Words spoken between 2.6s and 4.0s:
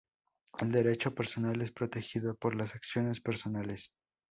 acciones personales.